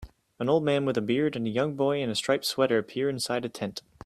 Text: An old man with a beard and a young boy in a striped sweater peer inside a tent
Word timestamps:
An 0.39 0.49
old 0.49 0.63
man 0.63 0.83
with 0.85 0.97
a 0.97 1.01
beard 1.01 1.35
and 1.35 1.45
a 1.45 1.49
young 1.51 1.75
boy 1.75 1.99
in 2.01 2.09
a 2.09 2.15
striped 2.15 2.45
sweater 2.45 2.81
peer 2.81 3.07
inside 3.07 3.45
a 3.45 3.49
tent 3.49 3.83